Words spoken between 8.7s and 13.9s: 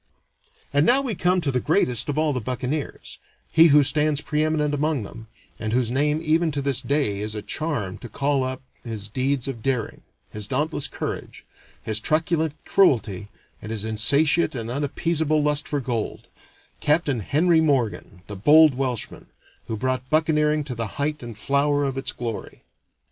his deeds of daring, his dauntless courage, his truculent cruelty, and his